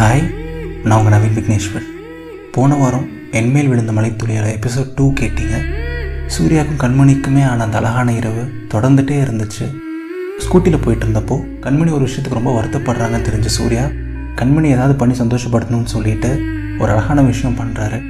Hi 0.00 0.26
நான் 0.84 1.04
உங்கள் 1.04 1.18
நவீன் 1.18 1.36
விக்னேஸ்வர். 1.36 1.86
போன 2.52 2.74
வாரம் 2.74 3.06
என்மேல் 3.30 3.68
விழுந்த 3.68 3.92
மலைத்துளியால் 3.92 4.58
எபிசோட் 4.58 4.92
டூ 4.94 5.12
கேட்டீங்க. 5.12 5.56
சூர்யாவுக்கும் 6.34 6.82
கண்மணிக்குமே 6.82 7.48
ஆன 7.48 7.64
அந்த 7.64 7.76
அழகான 7.78 8.12
இரவு 8.12 8.42
தொடர்ந்துட்டே 8.74 9.16
இருந்துச்சு. 9.24 9.66
ஸ்கூட்டியில் 10.44 10.82
போயிட்டு 10.82 11.06
இருந்தப்போ 11.06 11.36
கண்மணி 11.60 11.92
ஒரு 11.92 12.04
விஷயத்துக்கு 12.04 12.38
ரொம்ப 12.40 12.52
வருத்தப்படுறாங்கன்னு 12.60 13.26
தெரிஞ்ச 13.30 13.44
சூர்யா 13.44 13.84
கண்மணி 14.36 14.64
ஏதாவது 14.64 14.94
பண்ணி 14.94 15.18
சந்தோஷப்படுத்தணும்னு 15.18 15.84
சொல்லிட்டு 15.84 16.42
ஒரு 16.78 16.92
அழகான 16.92 17.22
விஷயம் 17.22 17.58
பண்ணுறாரு 17.58 18.02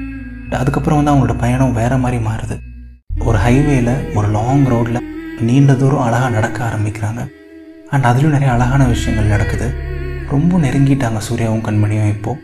அதுக்கப்புறம் 0.50 1.04
வந்து 1.04 1.12
அவங்களோட 1.12 1.38
பயணம் 1.38 1.72
வேறு 1.72 1.96
மாதிரி 1.96 2.24
மாறுது. 2.24 2.58
ஒரு 3.24 3.38
ஹைவேல 3.38 4.14
ஒரு 4.14 4.28
லாங் 4.28 4.64
ரோட்டில் 4.64 5.04
நீண்ட 5.40 5.74
தூரம் 5.74 6.00
அழகாக 6.00 6.28
நடக்க 6.28 6.70
ஆரம்பிக்கிறாங்க. 6.70 7.30
அண்ட் 7.90 8.04
அதுலேயும் 8.04 8.36
நிறைய 8.36 8.52
அழகான 8.52 8.84
விஷயங்கள் 8.84 9.32
நடக்குது. 9.36 9.96
ரொம்ப 10.34 10.58
நெருங்கிட்டாங்க 10.64 11.20
சூர்யாவும் 11.26 11.64
கண்மணியும் 11.66 12.12
இப்போது 12.14 12.40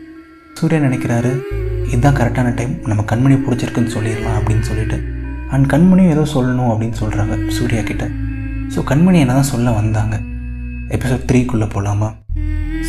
சூர்யா 0.57 0.79
நினைக்கிறாரு 0.85 1.31
இதுதான் 1.91 2.17
கரெக்டான 2.19 2.53
டைம் 2.59 2.73
நம்ம 2.89 3.01
கண்மணி 3.11 3.35
பிடிச்சிருக்குன்னு 3.45 3.93
சொல்லிடலாம் 3.95 4.37
அப்படின்னு 4.39 4.65
சொல்லிட்டு. 4.69 4.97
அண்ட் 5.53 5.65
கண்மணியும் 5.73 6.13
ஏதோ 6.15 6.23
சொல்லணும் 6.35 6.71
அப்படின்னு 6.71 6.97
சொல்கிறாங்க 7.01 7.35
சூர்யா 7.57 7.81
கிட்ட. 7.89 8.05
ஸோ 8.73 8.79
கண்மணி 8.91 9.17
என்ன 9.23 9.35
தான் 9.39 9.51
சொல்ல 9.51 9.71
வந்தாங்க? 9.79 10.15
எபிசோட் 10.95 11.27
த்ரீக்குள்ளே 11.29 11.67
போகலாமா 11.75 12.09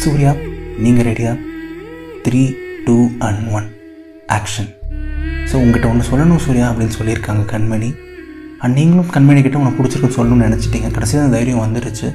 சூர்யா 0.03 0.33
நீங்கள் 0.85 1.07
ரெடியா 1.11 1.33
three 2.27 2.43
two 2.87 2.97
and 3.27 3.43
one 3.59 3.69
action 4.39 4.71
so 5.51 5.55
உங்ககிட்ட 5.63 5.87
ஒன்று 5.93 6.09
சொல்லணும் 6.11 6.43
சூர்யா 6.47 6.69
அப்படின்னு 6.71 6.97
சொல்லியிருக்காங்க 7.01 7.45
கண்மணி. 7.55 7.91
அண்ட் 8.63 8.77
நீங்களும் 8.79 9.13
கண்மணி 9.17 9.43
கிட்ட 9.47 9.59
உனக்கு 9.63 9.79
பிடிச்சிருக்குன்னு 9.81 10.19
சொல்லணும்னு 10.19 10.49
நினச்சிட்டீங்க. 10.49 10.91
கடைசியாக 10.97 11.27
அந்த 11.27 11.37
தைரியம் 11.37 11.65
வந்துடுச்சு 11.65 12.09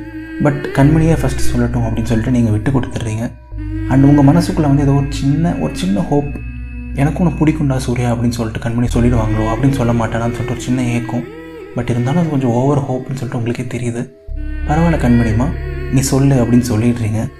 பட் 0.43 0.67
கண்மணியே 0.73 1.15
ஃபஸ்ட்டு 1.21 1.47
சொல்லட்டும் 1.51 1.85
அப்படின்னு 1.85 2.03
சொல்லிட்டு 2.03 2.31
நீங்கள் 2.31 2.51
விட்டு 2.51 2.71
கொடுத்துட்றீங்க. 2.71 3.31
அண்ட் 3.87 4.03
உங்கள் 4.03 4.25
மனசுக்குள்ளே 4.25 4.61
வந்து 4.61 4.81
ஏதோ 4.81 4.91
ஒரு 4.91 5.05
சின்ன 5.09 5.53
ஒரு 5.53 5.75
சின்ன 5.75 5.99
ஹோப் 5.99 6.39
எனக்கும் 6.93 7.27
ஒன்று 7.27 7.45
பிடிக்கும்டா 7.45 7.77
சூர்யா 7.77 8.13
அப்படின்னு 8.13 8.29
சொல்லிட்டு 8.29 8.69
கண்மணி 8.69 8.87
சொல்லிடுவாங்களோ? 8.93 9.45
அப்படின்னு 9.51 9.71
சொல்ல 9.71 9.93
மாட்டானான்னு 9.93 10.37
சொல்லிட்டு 10.37 10.51
ஒரு 10.51 10.59
சின்ன 10.59 10.83
ஏக்கம். 10.83 11.23
பட் 11.75 11.89
இருந்தாலும் 11.89 12.21
அது 12.21 12.29
கொஞ்சம் 12.29 12.49
ஓவர் 12.49 12.81
ஹோப்னு 12.81 13.13
சொல்லிட்டு 13.13 13.37
உங்களுக்கே 13.37 13.63
தெரியுது. 13.63 14.09
பரவாயில்ல 14.67 14.97
கண்மணிமா 15.03 15.47
நீ 15.91 15.99
சொல்லு 15.99 16.35
அப்படின்னு 16.35 16.63
சொல்லிடுறீங்க. 16.71 17.31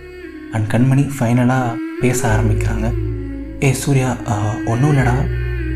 அண்ட் 0.51 0.71
கண்மணி 0.71 1.09
ஃபைனலாக 1.19 1.75
பேச 1.99 2.29
ஆரம்பிக்கிறாங்க. 2.35 2.93
ஏ 3.63 3.73
சூர்யா 3.73 4.15
ஒன்றும் 4.65 4.95
இல்லைடா. 4.95 5.13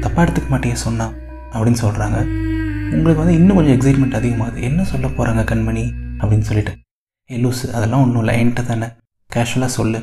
தப்பாக 0.02 0.26
எடுத்துக்க 0.26 0.48
மாட்டேன் 0.50 0.76
சொன்னா 0.76 1.12
அப்படின்னு 1.54 1.78
சொல்கிறாங்க 1.84 2.18
உங்களுக்கு 2.92 3.22
வந்து 3.24 3.34
இன்னும் 3.34 3.56
கொஞ்சம் 3.56 3.80
எக்ஸைட்மெண்ட் 3.80 4.14
அதிகமாகுது 4.14 4.62
என்ன 4.62 4.84
சொல்ல 4.84 5.08
போகிறாங்க 5.08 5.44
கண்மணி? 5.44 5.92
அப்படின்னு 6.20 6.48
சொல்லிட்டு. 6.50 6.84
ஏ 7.34 7.38
லூஸ் 7.44 7.62
அதெல்லாம் 7.78 8.04
ஒன்றும் 8.06 8.22
இல்லை 8.24 8.34
என்கிட்ட 8.42 8.62
தானே? 8.66 8.88
கேஷுவலாக 9.30 9.72
சொல்லு 9.78 10.00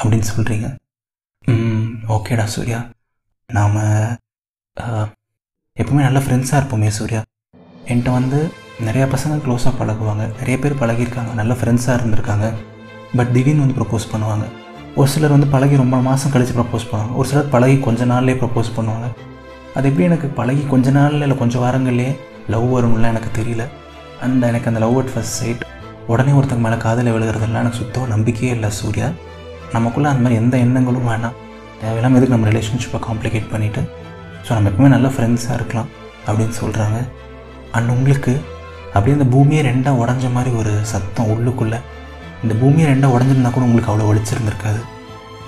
அப்படின்னு 0.00 0.26
சொல்கிறீங்க 0.32 0.66
ம் 1.52 1.86
ஓகேடா 2.14 2.44
சூர்யா. 2.54 2.78
நாம் 3.50 3.76
எப்பவுமே 5.76 6.02
நல்ல 6.06 6.18
ஃப்ரெண்ட்ஸாக 6.24 6.60
இருப்போமே 6.60 6.88
சூர்யா. 6.98 7.20
என்கிட்ட 7.90 8.10
வந்து 8.18 8.38
நிறையா 8.86 9.06
பசங்க 9.12 9.34
க்ளோஸாக 9.44 9.72
பழகுவாங்க. 9.80 10.24
நிறைய 10.38 10.56
பேர் 10.62 10.80
பழகியிருக்காங்க 10.80 11.32
நல்ல 11.40 11.52
ஃப்ரெண்ட்ஸாக 11.60 11.98
இருந்திருக்காங்க. 11.98 12.46
பட் 13.18 13.30
திடீர்னு 13.36 13.64
வந்து 13.64 13.78
ப்ரப்போஸ் 13.80 14.06
பண்ணுவாங்க. 14.12 14.46
ஒரு 15.00 15.08
சிலர் 15.14 15.34
வந்து 15.36 15.48
பழகி 15.54 15.76
ரொம்ப 15.82 15.96
மாதம் 16.08 16.32
கழித்து 16.34 16.54
ப்ரப்போஸ் 16.58 16.86
பண்ணுவாங்க. 16.90 17.14
ஒரு 17.20 17.28
சிலர் 17.30 17.52
பழகி 17.54 17.76
கொஞ்ச 17.86 18.06
நாள்லேயே 18.12 18.36
ப்ரப்போஸ் 18.42 18.74
பண்ணுவாங்க. 18.78 19.08
அது 19.76 19.88
எப்படி 19.90 20.06
எனக்கு 20.10 20.28
பழகி 20.40 20.62
கொஞ்ச 20.72 20.90
நாளில் 20.98 21.24
இல்லை 21.26 21.38
கொஞ்சம் 21.42 21.64
வாரங்கள்லேயே 21.64 22.12
லவ் 22.54 22.66
வரும்லாம் 22.76 23.12
எனக்கு 23.14 23.30
தெரியல. 23.40 23.64
அண்ட் 24.26 24.48
எனக்கு 24.50 24.70
அந்த 24.72 24.80
லவ் 24.84 24.98
அட் 25.02 25.12
ஃபஸ்ட் 25.14 25.38
சைட் 25.40 25.64
உடனே 26.12 26.32
ஒருத்தங்க 26.38 26.64
மேலே 26.66 26.76
காதலை 26.84 27.12
விழுகிறதெல்லாம் 27.12 27.62
எனக்கு 27.64 27.80
சுத்தம் 27.82 28.10
நம்பிக்கையே 28.14 28.50
இல்லை 28.56 28.70
சூர்யா. 28.80 29.08
நமக்குள்ளே 29.72 30.08
அந்த 30.10 30.22
மாதிரி 30.24 30.40
எந்த 30.42 30.56
எண்ணங்களும் 30.64 31.08
வேணாம். 31.10 31.36
தேவையில்லாமல் 31.80 32.18
எதுக்கு 32.18 32.34
நம்ம 32.34 32.50
ரிலேஷன்ஷிப்பை 32.50 32.98
காம்ப்ளிகேட் 33.06 33.48
பண்ணிவிட்டு 33.54 33.82
ஸோ 34.46 34.50
நம்ம 34.56 34.70
எப்பவுமே 34.70 34.90
நல்ல 34.94 35.08
ஃப்ரெண்ட்ஸாக 35.14 35.56
இருக்கலாம் 35.58 35.88
அப்படின்னு 36.26 36.54
சொல்கிறாங்க 36.60 36.98
அண்ட் 37.76 37.90
உங்களுக்கு 37.94 38.32
அப்படியே 38.92 39.14
இந்த 39.16 39.26
பூமியை 39.34 39.62
ரெண்டாக 39.64 40.00
உடஞ்ச 40.02 40.26
மாதிரி 40.36 40.50
ஒரு 40.60 40.72
சத்தம் 40.92 41.30
உள்ளுக்குள்ளே 41.34 41.78
இந்த 42.42 42.54
பூமியை 42.60 42.86
ரெண்டாக 42.92 43.14
உடஞ்சிருந்தா 43.16 43.50
கூட 43.50 43.64
உங்களுக்கு 43.68 43.90
அவ்வளோ 43.92 44.08
ஒழிச்சிருந்துருக்காது 44.10 44.80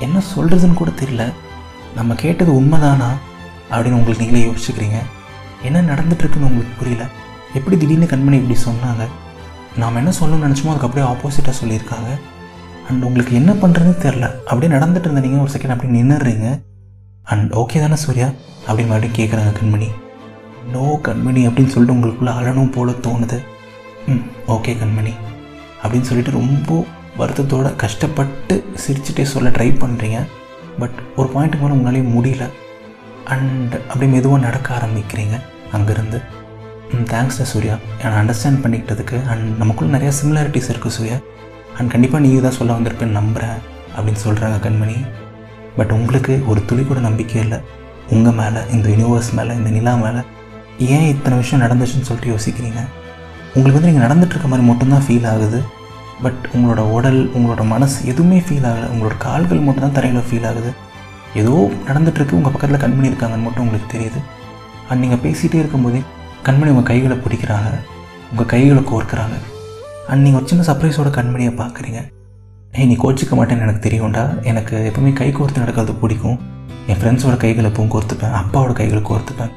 என்ன 0.04 0.22
சொல்கிறதுன்னு 0.34 0.80
கூட 0.80 0.90
தெரியல. 1.00 1.24
நம்ம 1.94 2.14
கேட்டது 2.14 2.50
உண்மைதானா 2.60 3.08
அப்படின்னு 3.70 3.98
உங்களுக்கு 4.00 4.24
நீங்களே 4.24 4.42
யோசிச்சுக்கிறீங்க. 4.48 4.98
என்ன 5.68 5.80
நடந்துட்டுருக்குன்னு 5.92 6.50
உங்களுக்கு 6.50 6.78
புரியல. 6.80 7.04
எப்படி 7.58 7.76
திடீர்னு 7.76 8.10
கண்மணி 8.12 8.38
இப்படி 8.40 8.58
சொன்னாங்க? 8.66 9.04
நாம் 9.78 9.96
என்ன 9.96 10.10
சொல்லணும்னு 10.10 10.48
நினச்சோமோ 10.48 10.74
அதுக்கு 10.74 10.88
அப்படியே 10.88 11.06
ஆப்போசிட்டாக 11.06 11.52
சொல்லியிருக்காங்க. 11.62 12.10
அண்ட் 12.88 13.02
உங்களுக்கு 13.02 13.34
என்ன 13.34 13.52
பண்ணுறதுன்னு 13.52 14.02
தெரில 14.04 14.44
அப்படியே 14.44 14.72
நடந்துட்டு 14.72 15.10
இருந்தீங்க 15.10 15.40
ஒரு 15.40 15.50
செகண்ட் 15.52 15.68
அப்படி 15.68 16.02
நின்றுறீங்க 16.02 16.62
அண்ட் 17.22 17.52
ஓகே 17.52 17.80
தானே 17.80 17.94
சூர்யா? 17.94 18.26
அப்படின்னு 18.68 18.86
மறுபடியும் 18.86 19.14
கேட்குறாங்க 19.14 19.52
கண்மணி. 19.62 19.88
நோ 20.72 21.00
கண்மணி 21.02 21.42
அப்படின்னு 21.48 21.66
சொல்லிட்டு 21.66 22.06
உங்களுக்குள்ளே 22.06 22.28
அழணும் 22.28 22.72
போல 22.72 22.90
தோணுது. 22.90 23.38
ம் 24.06 24.26
ஓகே 24.48 24.76
கண்மணி. 24.76 25.12
அப்படின்னு 25.82 26.00
சொல்லிட்டு 26.00 26.30
ரொம்ப 26.30 26.86
வருத்தத்தோடு 27.18 27.76
கஷ்டப்பட்டு 27.76 28.64
சிரிச்சுட்டே 28.86 29.22
சொல்ல 29.22 29.48
ட்ரை 29.48 29.70
பண்ணுறீங்க 29.82 30.26
பட் 30.78 30.98
ஒரு 31.16 31.28
பாயிண்ட்டுக்கு 31.28 31.60
மேலே 31.60 31.74
உங்களாலேயும் 31.74 32.16
முடியல. 32.18 32.48
அண்ட் 33.24 33.74
அப்படியே 33.74 34.10
மெதுவாக 34.12 34.42
நடக்க 34.42 34.82
ஆரம்பிக்கிறீங்க 34.82 35.40
அங்கேருந்து. 35.72 36.22
தேங்க்ஸ் 37.10 37.40
சூர்யா. 37.52 37.74
என்னை 38.02 38.14
அண்டர்ஸ்டாண்ட் 38.20 38.60
பண்ணிக்கிட்டதுக்கு 38.64 39.16
அண்ட் 39.32 39.46
நமக்குள்ளே 39.60 39.90
நிறையா 39.96 40.12
சிமிலாரிட்டிஸ் 40.20 40.70
இருக்குது 40.72 40.96
சூர்யா. 40.98 41.18
அண்ட் 41.78 41.90
கண்டிப்பாக 41.92 42.22
நீயும் 42.24 42.46
தான் 42.46 42.56
சொல்ல 42.58 42.76
வந்திருப்பேன்னு 42.78 43.18
நம்புகிறேன் 43.20 43.58
அப்படின்னு 43.96 44.20
சொல்கிறாங்க 44.26 44.56
கண்மணி. 44.66 44.96
பட் 45.76 45.92
உங்களுக்கு 45.96 46.34
ஒரு 46.50 46.60
துளி 46.64 46.82
கூட 46.82 47.00
நம்பிக்கை 47.00 47.42
இல்லை. 47.42 47.58
உங்கள் 48.14 48.36
மேலே 48.40 48.60
இந்த 48.74 48.88
யூனிவர்ஸ் 48.94 49.32
மேலே 49.38 49.54
இந்த 49.54 49.70
நிலா 49.70 49.94
மேலே 49.94 50.20
ஏன் 50.94 51.08
இத்தனை 51.14 51.36
விஷயம் 51.42 51.64
நடந்துச்சுன்னு 51.64 52.08
சொல்லிட்டு 52.08 52.32
யோசிக்கிறீங்க? 52.34 52.80
உங்களுக்கு 53.54 53.78
வந்து 53.78 53.90
நீங்கள் 53.90 54.06
நடந்துட்டுருக்க 54.06 54.48
மாதிரி 54.52 54.66
மட்டும்தான் 54.68 55.04
ஃபீல் 55.06 55.28
ஆகுது. 55.32 55.60
பட் 56.22 56.42
உங்களோட 56.56 56.82
உடல் 56.96 57.20
உங்களோட 57.36 57.62
மனசு 57.74 57.98
எதுவுமே 58.12 58.38
ஃபீல் 58.46 58.68
ஆகலை. 58.70 58.86
உங்களோட 58.94 59.16
கால்கள் 59.26 59.66
மட்டும் 59.66 59.84
தான் 59.86 59.96
தரையில் 59.98 60.28
ஃபீல் 60.30 60.46
ஆகுது. 60.50 60.70
ஏதோ 61.34 61.54
நடந்துட்டுருக்கு 61.88 62.38
உங்கள் 62.38 62.54
பக்கத்தில் 62.54 62.82
கண்மணி 62.84 63.10
இருக்காங்கன்னு 63.10 63.46
மட்டும் 63.48 63.64
உங்களுக்கு 63.66 63.88
தெரியுது. 63.96 64.20
அண்ட் 64.88 65.02
நீங்கள் 65.04 65.22
பேசிகிட்டே 65.26 65.60
இருக்கும்போதே 65.62 66.02
கண்மணி 66.46 66.70
உங்கள் 66.72 66.88
கைகளை 66.90 67.16
பிடிக்கிறாங்க. 67.16 67.70
உங்கள் 68.30 68.46
கைகளை 68.46 68.82
கோர்க்குறாங்க. 68.82 69.36
அண்ட் 70.08 70.22
நீங்கள் 70.22 70.40
ஒரு 70.40 70.48
சின்ன 70.48 70.64
சர்ப்ரைஸோட 70.68 71.10
கண்மணியை 71.16 71.52
பார்க்குறீங்க. 71.62 72.00
ஏய் 72.72 72.86
நீ 72.86 72.94
கோச்சிக்க 73.02 73.34
மாட்டேன்னு 73.38 73.64
எனக்கு 73.66 73.88
தெரியும்டா. 73.88 74.42
எனக்கு 74.42 74.76
எப்பவுமே 74.90 75.12
கை 75.12 75.28
கோர்த்து 75.32 75.58
நடக்கிறது 75.58 75.94
பிடிக்கும். 75.94 76.38
என் 76.86 76.96
ஃப்ரெண்ட்ஸோட 76.96 77.36
கைகளை 77.36 77.70
எப்பவும் 77.70 77.92
கோர்த்துப்பேன். 77.94 78.34
அப்பாவோட 78.40 78.72
கைகளை 78.72 79.02
கோர்த்துப்பேன். 79.10 79.52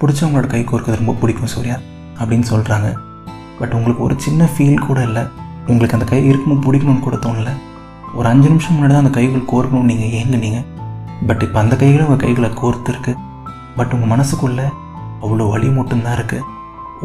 பிடிச்சவங்களோட 0.00 0.46
கை 0.46 0.62
கோர்க்கிறது 0.64 1.00
ரொம்ப 1.02 1.12
பிடிக்கும் 1.20 1.52
சூர்யா 1.54 1.76
அப்படின்னு 2.20 2.46
சொல்கிறாங்க 2.52 2.88
பட் 3.58 3.72
உங்களுக்கு 3.72 4.02
ஒரு 4.02 4.14
சின்ன 4.24 4.48
ஃபீல் 4.54 4.86
கூட 4.86 5.02
இல்லை. 5.02 5.22
உங்களுக்கு 5.66 5.96
அந்த 5.98 6.08
கை 6.10 6.30
இருக்கணும் 6.30 6.64
பிடிக்கணும்னு 6.66 7.04
கூட 7.06 7.16
தோணல. 7.16 7.50
ஒரு 8.14 8.28
அஞ்சு 8.28 8.48
நிமிஷம் 8.48 8.74
முன்னாடி 8.76 8.92
தான் 8.94 9.04
அந்த 9.04 9.10
கைகள் 9.10 9.48
கோர்க்கணும்னு 9.52 9.90
நீங்கள் 9.92 10.12
ஏங்குனீங்க. 10.18 10.60
பட் 11.26 11.42
இப்போ 11.42 11.58
அந்த 11.60 11.76
கைகளும் 11.76 12.08
உங்கள் 12.08 12.24
கைகளை 12.26 12.50
கோர்த்துருக்கு. 12.62 13.14
பட் 13.76 13.92
உங்கள் 13.92 14.12
மனசுக்குள்ளே 14.12 14.66
அவ்வளோ 15.22 15.46
வலி 15.52 15.68
மட்டும்தான் 15.78 16.16
இருக்குது 16.18 16.44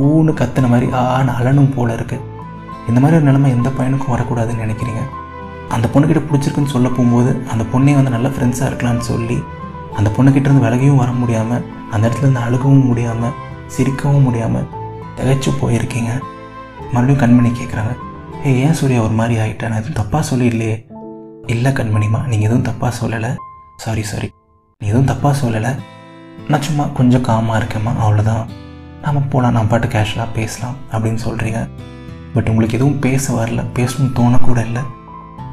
ஊன்னு 0.05 0.31
கத்துன 0.41 0.69
மாதிரி 0.73 0.87
ஆன்னு 1.05 1.31
அலனும் 1.39 1.73
போல் 1.75 1.95
இருக்குது 1.97 2.27
இந்த 2.89 2.99
மாதிரி 2.99 3.17
ஒரு 3.19 3.27
நிலைமை 3.29 3.49
எந்த 3.55 3.69
பையனுக்கும் 3.77 4.13
வரக்கூடாதுன்னு 4.13 4.63
நினைக்கிறீங்க? 4.65 5.01
அந்த 5.75 5.87
பொண்ணுக்கிட்ட 5.93 6.21
பிடிச்சிருக்குன்னு 6.29 6.73
சொல்ல 6.75 6.87
போகும்போது 6.89 7.31
அந்த 7.51 7.63
பொண்ணே 7.73 7.93
வந்து 7.97 8.13
நல்ல 8.15 8.29
ஃப்ரெண்ட்ஸாக 8.29 8.69
இருக்கலாம்னு 8.69 9.05
சொல்லி 9.11 9.37
அந்த 9.97 10.09
பொண்ணுக்கிட்டேருந்து 10.15 10.65
விலகியும் 10.65 11.01
வர 11.03 11.11
முடியாமல் 11.21 11.63
அந்த 11.93 12.03
இடத்துல 12.07 12.25
இருந்து 12.25 12.45
அழுகவும் 12.45 12.87
முடியாமல் 12.89 13.35
சிரிக்கவும் 13.75 14.25
முடியாமல் 14.27 14.67
திகைச்சு 15.17 15.51
போயிருக்கீங்க. 15.61 16.11
மறுபடியும் 16.93 17.21
கண்மணி 17.23 17.51
கேட்குறாங்க 17.59 17.93
ஏ 18.45 18.51
ஏன் 18.65 18.77
சூர்யா 18.79 19.01
ஒரு 19.07 19.15
மாதிரி 19.19 19.35
ஆகிட்டேன் 19.43 19.71
நான் 19.71 19.81
எதுவும் 19.81 19.99
தப்பாக 20.01 20.23
சொல்லிடலையே. 20.29 20.75
இல்லை 21.53 21.71
கண்மணிமா 21.79 22.19
நீங்கள் 22.31 22.47
எதுவும் 22.49 22.67
தப்பாக 22.69 22.91
சொல்லலை. 23.01 23.31
சாரி 23.83 24.03
சாரி 24.11 24.29
நீ 24.81 24.87
எதுவும் 24.91 25.09
தப்பாக 25.11 25.33
சொல்லலை. 25.41 25.71
நான் 26.47 26.61
சும்மா 26.61 26.83
கொஞ்சம் 26.83 27.23
காமாக 27.23 27.63
இருக்கேம்மா 27.63 27.91
அவ்வளோதான் 28.01 28.45
நாம் 29.01 29.29
போகலாம் 29.29 29.51
நான் 29.51 29.67
பாட்டு 29.67 29.87
கேஷுவலாக 29.87 30.27
பேசலாம் 30.33 30.75
அப்படின்னு 30.91 31.19
சொல்கிறீங்க 31.25 31.69
பட் 32.33 32.47
உங்களுக்கு 32.47 32.77
எதுவும் 32.77 32.99
பேச 32.99 33.33
வரல 33.33 33.65
பேசணும்னு 33.75 34.15
தோணக்கூட 34.15 34.59
இல்லை. 34.65 34.81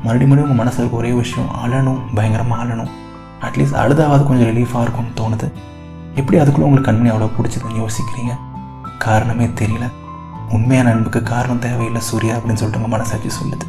மறுபடியும் 0.02 0.28
மறுபடியும் 0.28 0.50
உங்கள் 0.50 0.56
மனசில் 0.56 0.78
இருக்க 0.78 0.96
ஒரே 0.96 1.10
விஷயம் 1.12 1.50
அழணும் 1.64 2.14
பயங்கரமாக 2.14 2.64
அழணும். 2.64 2.90
அட்லீஸ்ட் 3.40 3.78
அழுதாவது 3.80 4.24
கொஞ்சம் 4.26 4.48
ரிலீஃபாக 4.48 4.82
இருக்கும்னு 4.82 5.18
தோணுது. 5.20 5.52
எப்படி 6.14 6.38
அதுக்குள்ளே 6.38 6.70
உங்களுக்கு 6.70 6.92
கண்மணி 6.92 7.10
அவ்வளோ 7.14 7.30
பிடிச்சதுன்னு 7.38 7.86
யோசிக்கிறீங்க? 7.86 8.36
காரணமே 8.98 9.46
தெரியல. 9.46 9.90
உண்மையான 10.50 10.90
அன்புக்கு 10.90 11.22
காரணம் 11.22 11.58
தேவையில்லை 11.58 12.00
சூர்யா 12.00 12.36
அப்படின்னு 12.36 12.60
சொல்லிட்டு 12.60 12.84
உங்கள் 12.84 13.00
மனசாட்சி 13.00 13.28
சொல்லுது. 13.28 13.66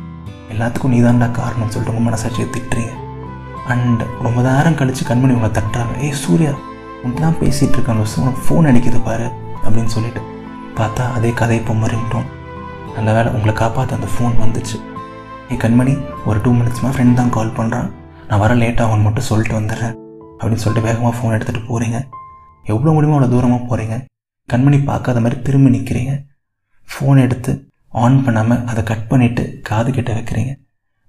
எல்லாத்துக்கும் 0.53 0.95
நீதான்டா 0.95 1.29
காரணம்னு 1.39 1.67
சொல்லிட்டு 1.67 1.97
உங்கள் 1.97 2.13
மனசாட்சியை 2.13 2.47
திட்டுறீங்க. 2.55 2.93
அண்ட் 3.67 4.01
ரொம்ப 4.21 4.41
நேரம் 4.41 4.75
கழித்து 4.75 5.07
கண்மணி 5.07 5.35
உங்களை 5.37 5.49
தட்டுறாங்க. 5.49 5.99
ஏய் 5.99 6.11
சூர்யா 6.11 6.49
உன்ட்டு 7.05 7.21
பேசிகிட்டு 7.21 7.39
பேசிகிட்டு 7.41 7.77
இருக்காங்க 7.77 8.05
உனக்கு 8.21 8.41
ஃபோன் 8.45 8.67
அடிக்குது 8.69 8.99
பாரு 9.03 9.27
அப்படின்னு 9.65 9.91
சொல்லிட்டு 9.95 10.21
பார்த்தா 10.79 11.03
அதே 11.17 11.33
கதை 11.33 11.57
இப்போ 11.57 11.73
மறிட்டோம் 11.73 12.27
நல்ல 12.95 13.13
வேலை 13.13 13.31
உங்களை 13.31 13.53
காப்பாற்ற 13.53 13.95
அந்த 13.95 14.07
ஃபோன் 14.13 14.35
வந்துச்சு. 14.43 14.77
ஏ 15.51 15.55
கண்மணி 15.55 15.93
ஒரு 16.25 16.39
டூ 16.41 16.51
மினிட்ஸ்மா 16.53 16.89
ஃப்ரெண்ட் 16.93 17.13
தான் 17.13 17.29
கால் 17.29 17.55
பண்ணுறான் 17.57 17.89
நான் 18.27 18.39
வர 18.39 18.53
லேட் 18.53 18.81
ஆகும்னு 18.81 19.05
மட்டும் 19.07 19.27
சொல்லிட்டு 19.29 19.59
வந்துடுறேன் 19.59 19.95
அப்படின்னு 20.39 20.63
சொல்லிட்டு 20.63 20.87
வேகமாக 20.87 21.13
ஃபோன் 21.17 21.35
எடுத்துகிட்டு 21.37 21.69
போகிறீங்க 21.69 21.97
எவ்வளோ 22.65 22.91
முடியுமோ 22.91 23.17
அவ்வளோ 23.17 23.31
தூரமாக 23.33 23.61
போகிறீங்க 23.69 23.95
கண்மணி 24.49 24.83
பார்க்காத 24.83 25.19
மாதிரி 25.19 25.41
திரும்பி 25.41 25.69
நிற்கிறீங்க 25.75 26.13
ஃபோன் 26.89 27.17
எடுத்து 27.25 27.51
ஆன் 28.03 28.23
பண்ணாமல் 28.23 28.65
அதை 28.65 28.83
கட் 28.83 29.07
பண்ணிவிட்டு 29.09 29.61
காது 29.61 29.91
கிட்ட 29.91 30.13
வைக்கிறீங்க. 30.13 30.51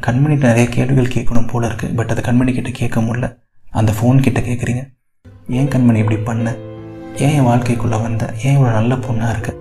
கண்மணிகிட்ட 0.01 0.47
நிறைய 0.53 0.69
கேள்விகள் 0.69 1.13
கேட்கணும் 1.15 1.49
போல 1.53 1.67
இருக்குது 1.67 1.95
பட் 1.95 2.09
அதை 2.09 2.23
கண்மணி 2.29 2.53
கிட்ட 2.55 2.71
கேட்க 2.71 3.01
முடியல. 3.01 3.29
அந்த 3.71 3.93
ஃபோன் 3.93 4.21
கிட்ட 4.21 4.41
கேட்குறீங்க. 4.41 4.83
ஏன் 5.59 5.69
கண்மணி 5.69 6.01
இப்படி 6.03 6.17
பண்ண? 6.17 6.49
ஏன் 7.17 7.33
என் 7.37 7.47
வாழ்க்கைக்குள்ளே 7.47 7.99
வந்த? 8.03 8.25
ஏன் 8.43 8.57
இவ்வளோ 8.57 8.73
நல்ல 8.73 8.95
பொண்ணாக 8.95 9.31
இருக்க? 9.31 9.53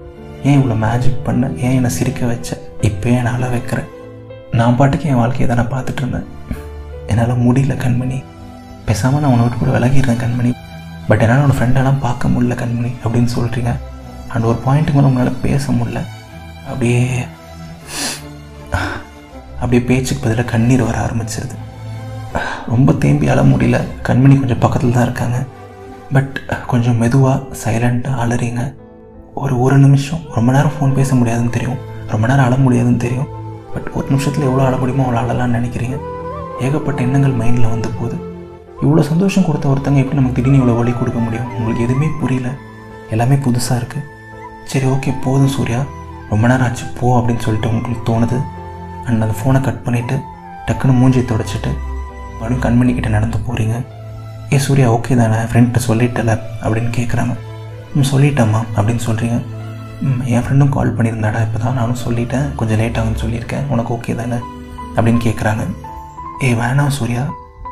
ஏன் 0.44 0.58
இவ்வளோ 0.60 0.76
மேஜிக் 0.84 1.24
பண்ண? 1.24 1.48
ஏன் 1.58 1.76
என்னை 1.78 1.90
சிரிக்க 1.90 2.26
வச்ச? 2.26 2.58
இப்போ 2.82 3.10
ஏன் 3.10 3.26
அழ 3.26 3.48
வைக்கிறேன். 3.48 3.88
நான் 4.52 4.76
பாட்டுக்கு 4.76 5.10
என் 5.10 5.16
வாழ்க்கையை 5.16 5.48
தானே 5.48 5.68
பார்த்துட்டு 5.70 5.98
இருந்தேன். 5.98 6.28
என்னால் 7.08 7.44
முடியல 7.46 7.76
கண்மணி. 7.86 8.24
பேசாமல் 8.86 9.22
நான் 9.22 9.32
உன்னை 9.32 9.46
விட்டு 9.46 9.66
கூட 9.66 9.72
விலகிடுறேன் 9.78 10.22
கண்மணி. 10.24 10.52
பட் 11.08 11.22
என்னால் 11.22 11.44
உன் 11.46 11.58
ஃப்ரெண்டெல்லாம் 11.60 12.00
பார்க்க 12.00 12.28
முடியல 12.28 12.56
கண்மணி 12.64 12.92
அப்படின்னு 13.04 13.30
சொல்கிறீங்க 13.38 13.74
அண்ட் 14.28 14.44
ஒரு 14.44 14.58
பாயிண்ட்டுக்கு 14.66 15.00
மேலே 15.00 15.10
உங்களால் 15.12 15.42
பேச 15.42 15.72
முடியல. 15.72 16.02
அப்படியே 16.68 17.26
அப்படியே 19.54 19.82
பேச்சுக்கு 19.88 20.24
பதிலாக 20.24 20.52
கண்ணீர் 20.52 20.84
வர 20.84 20.98
ஆரம்பிச்சிருது. 21.06 21.56
ரொம்ப 22.68 22.94
தேம்பி 22.94 23.30
அழ 23.30 23.42
முடியல. 23.44 23.78
கண்மணி 24.08 24.36
கொஞ்சம் 24.42 24.64
பக்கத்தில் 24.66 24.92
தான் 24.92 25.04
இருக்காங்க. 25.04 25.40
பட் 26.14 26.38
கொஞ்சம் 26.68 26.98
மெதுவாக 26.98 27.40
சைலண்ட்டாக 27.64 28.22
அலறிங்க. 28.24 28.62
ஒரு 29.34 29.56
ஒரு 29.62 29.78
நிமிஷம் 29.78 30.22
ரொம்ப 30.36 30.50
நேரம் 30.52 30.72
ஃபோன் 30.76 30.94
பேச 30.94 31.16
முடியாதுன்னு 31.16 31.50
தெரியும். 31.50 31.78
ரொம்ப 32.14 32.28
நேரம் 32.28 32.46
அழ 32.46 32.56
முடியாதுன்னு 32.56 32.98
தெரியும். 32.98 33.28
பட் 33.74 33.90
ஒரு 33.94 34.08
நிமிஷத்தில் 34.08 34.46
எவ்வளோ 34.48 34.64
அழ 34.68 34.76
முடியுமோ 34.78 35.04
அவ்வளோ 35.08 35.22
அழலான்னு 35.24 35.58
நினைக்கிறீங்க. 35.60 35.98
ஏகப்பட்ட 36.60 37.02
எண்ணங்கள் 37.02 37.36
மைண்டில் 37.42 37.70
வந்து 37.70 37.90
போகுது. 37.90 38.18
இவ்வளோ 38.82 39.04
சந்தோஷம் 39.12 39.46
கொடுத்த 39.46 39.68
ஒருத்தங்க 39.70 40.02
எப்படி 40.04 40.20
நமக்கு 40.20 40.38
திடீர்னு 40.38 40.62
இவ்வளோ 40.62 40.76
வழி 40.78 40.92
கொடுக்க 40.92 41.20
முடியும்? 41.20 41.48
உங்களுக்கு 41.58 41.86
எதுவுமே 41.88 42.10
புரியல. 42.22 42.50
எல்லாமே 43.10 43.36
புதுசாக 43.36 43.80
இருக்குது 43.82 44.08
சரி 44.72 44.86
ஓகே 44.86 45.14
போதும் 45.24 45.54
சூர்யா. 45.58 45.82
ரொம்ப 46.30 46.44
நேரம் 46.48 46.66
ஆச்சு 46.68 46.86
போ 47.00 47.08
அப்படின்னு 47.20 47.46
சொல்லிட்டு 47.46 47.70
உங்களுக்கு 47.70 48.04
தோணுது. 48.10 48.40
அண்ட் 49.06 49.22
அந்த 49.26 49.36
ஃபோனை 49.40 49.62
கட் 49.68 49.84
பண்ணிவிட்டு 49.86 50.18
டக்குன்னு 50.68 51.00
மூஞ்சி 51.02 51.22
துடைச்சிட்டு 51.32 51.72
மறுபடியும் 52.40 52.66
கண்மணிக்கிட்ட 52.66 53.10
நடந்து 53.10 53.38
போகிறீங்க 53.48 53.78
ஏ 54.54 54.58
சூர்யா 54.58 54.92
ஓகே 54.92 55.16
தானே? 55.16 55.36
ஃப்ரெண்ட்ட 55.52 55.80
சொல்லிட்டல 55.88 56.32
அப்படின்னு 56.64 56.92
கேட்குறாங்க 56.98 57.34
ம் 57.96 58.08
சொல்லிட்டேம்மா 58.12 58.62
அப்படின்னு 58.76 59.04
சொல்கிறீங்க 59.08 59.38
என் 60.34 60.44
ஃப்ரெண்டும் 60.46 60.70
கால் 60.70 60.96
பண்ணியிருந்தாடா 60.98 61.42
இப்போ 61.42 61.60
தான் 61.60 61.74
நானும் 61.74 62.02
சொல்லிட்டேன். 62.06 62.56
கொஞ்சம் 62.56 62.78
லேட் 62.78 62.98
ஆகும்னு 62.98 63.22
சொல்லியிருக்கேன். 63.24 63.66
உனக்கு 63.70 63.94
ஓகே 63.96 64.16
தானே? 64.16 64.38
அப்படின்னு 64.96 65.22
கேட்குறாங்க 65.26 65.64
ஏ 66.44 66.54
வேணாம் 66.54 66.88
சூர்யா. 66.88 67.24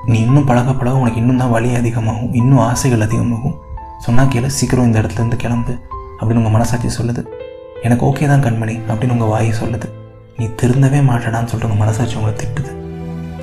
நீ 0.06 0.20
இன்னும் 0.20 0.46
பழக 0.46 0.74
பழக 0.74 0.98
உனக்கு 0.98 1.20
இன்னும் 1.20 1.38
தான் 1.38 1.50
வலி 1.50 1.76
அதிகமாகும். 1.76 2.34
இன்னும் 2.34 2.60
ஆசைகள் 2.60 3.02
அதிகமாகும். 3.02 3.56
சொன்னால் 4.00 4.28
கேளு 4.28 4.46
சீக்கிரம் 4.46 4.86
இந்த 4.86 5.00
இடத்துல 5.02 5.22
இருந்து 5.24 5.36
கிளம்பு 5.36 5.74
அப்படின்னு 6.20 6.42
உங்கள் 6.42 6.52
மனசாட்சி 6.52 7.04
சொல்லுது. 7.04 7.24
எனக்கு 7.82 8.06
ஓகே 8.06 8.28
தான் 8.28 8.44
கண்மணி 8.44 8.78
அப்படின்னு 8.90 9.16
உங்கள் 9.18 9.28
வாயை 9.28 9.52
சொல்லுது. 9.52 9.90
நீ 10.38 10.46
திருந்தவே 10.62 11.02
மாட்டடான்னு 11.10 11.52
சொல்லிட்டு 11.52 11.70
உங்கள் 11.70 11.84
மனசாட்சி 11.84 12.16
உங்களை 12.16 12.36
திட்டுது. 12.36 12.72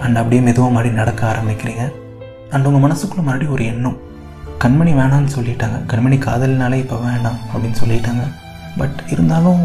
அண்ட் 0.01 0.17
அப்படியே 0.17 0.43
மெதுவாக 0.43 0.73
மறுபடியும் 0.73 1.03
நடக்க 1.03 1.23
ஆரம்பிக்கிறீங்க. 1.33 1.85
அண்ட் 2.55 2.67
உங்கள் 2.69 2.85
மனசுக்குள்ளே 2.85 3.25
மறுபடியும் 3.29 3.55
ஒரு 3.57 3.65
எண்ணம். 3.73 3.97
கண்மணி 4.63 4.93
வேணான்னு 4.99 5.31
சொல்லிட்டாங்க. 5.37 5.77
கண்மணி 5.93 6.17
காதல்னாலே 6.27 6.77
இப்போ 6.83 6.97
வேணாம் 7.07 7.39
அப்படின்னு 7.53 7.79
சொல்லிட்டாங்க. 7.83 8.25
பட் 8.81 8.99
இருந்தாலும் 9.15 9.63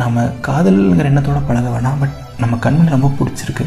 நம்ம 0.00 0.22
காதல்ங்கிற 0.48 1.06
எண்ணத்தோட 1.12 1.40
பழக 1.48 1.68
வேணாம். 1.74 1.98
பட் 2.02 2.14
நம்ம 2.42 2.54
கண்மணி 2.64 2.88
ரொம்ப 2.96 3.10
பிடிச்சிருக்கு. 3.18 3.64